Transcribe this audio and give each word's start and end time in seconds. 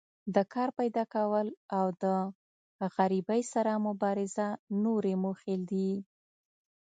د 0.35 0.37
کار 0.53 0.69
پیداکول 0.77 1.47
او 1.77 1.85
د 2.03 2.05
غریبۍ 2.95 3.41
سره 3.53 3.71
مبارزه 3.87 4.47
نورې 4.83 5.13
موخې 5.23 5.55
دي. 5.69 5.91